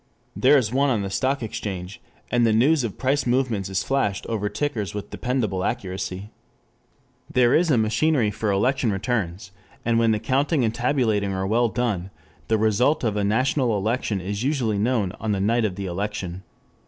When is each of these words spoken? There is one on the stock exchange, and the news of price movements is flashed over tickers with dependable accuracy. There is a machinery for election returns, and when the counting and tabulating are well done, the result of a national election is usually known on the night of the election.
There 0.35 0.57
is 0.57 0.73
one 0.73 0.89
on 0.89 1.03
the 1.03 1.11
stock 1.11 1.43
exchange, 1.43 2.01
and 2.31 2.43
the 2.43 2.51
news 2.51 2.83
of 2.83 2.97
price 2.97 3.27
movements 3.27 3.69
is 3.69 3.83
flashed 3.83 4.25
over 4.25 4.49
tickers 4.49 4.95
with 4.95 5.11
dependable 5.11 5.63
accuracy. 5.63 6.31
There 7.31 7.53
is 7.53 7.69
a 7.69 7.77
machinery 7.77 8.31
for 8.31 8.49
election 8.49 8.91
returns, 8.91 9.51
and 9.85 9.99
when 9.99 10.09
the 10.09 10.17
counting 10.17 10.65
and 10.65 10.73
tabulating 10.73 11.33
are 11.33 11.45
well 11.45 11.69
done, 11.69 12.09
the 12.47 12.57
result 12.57 13.03
of 13.03 13.15
a 13.15 13.23
national 13.23 13.77
election 13.77 14.19
is 14.19 14.43
usually 14.43 14.79
known 14.79 15.11
on 15.19 15.33
the 15.33 15.39
night 15.39 15.65
of 15.65 15.75
the 15.75 15.85
election. 15.85 16.41